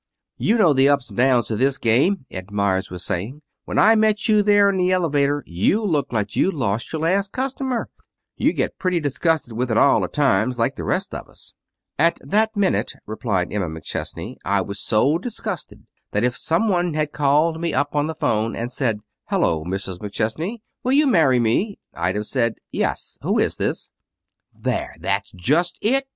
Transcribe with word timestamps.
"You 0.37 0.57
know 0.57 0.73
the 0.73 0.89
ups 0.89 1.09
and 1.09 1.17
downs 1.17 1.45
to 1.49 1.55
this 1.55 1.77
game," 1.77 2.25
Ed 2.31 2.49
Meyers 2.49 2.89
was 2.89 3.05
saying. 3.05 3.43
"When 3.65 3.77
I 3.77 3.93
met 3.93 4.27
you 4.27 4.41
there 4.41 4.67
in 4.67 4.77
the 4.77 4.91
elevator 4.91 5.43
you 5.45 5.85
looked 5.85 6.11
like 6.11 6.35
you'd 6.35 6.55
lost 6.55 6.91
your 6.91 7.03
last 7.03 7.33
customer. 7.33 7.87
You 8.35 8.51
get 8.51 8.79
pretty 8.79 8.99
disgusted 8.99 9.53
with 9.53 9.69
it 9.69 9.77
all, 9.77 10.03
at 10.03 10.11
times, 10.11 10.57
like 10.57 10.73
the 10.75 10.83
rest 10.83 11.13
of 11.13 11.29
us." 11.29 11.53
"At 11.99 12.17
that 12.23 12.57
minute," 12.57 12.93
replied 13.05 13.53
Emma 13.53 13.67
McChesney, 13.67 14.37
"I 14.43 14.59
was 14.61 14.79
so 14.79 15.19
disgusted 15.19 15.85
that 16.13 16.23
if 16.23 16.35
some 16.35 16.67
one 16.67 16.95
had 16.95 17.11
called 17.11 17.61
me 17.61 17.71
up 17.71 17.95
on 17.95 18.07
the 18.07 18.15
'phone 18.15 18.55
and 18.55 18.71
said, 18.71 19.01
'Hullo, 19.29 19.63
Mrs. 19.65 19.99
McChesney! 19.99 20.61
Will 20.83 20.93
you 20.93 21.05
marry 21.05 21.39
me?' 21.39 21.77
I'd 21.93 22.15
have 22.15 22.25
said: 22.25 22.55
'Yes. 22.71 23.19
Who 23.21 23.37
is 23.37 23.57
this?'" 23.57 23.91
"There! 24.51 24.95
That's 24.99 25.31
just 25.31 25.77
it. 25.79 26.07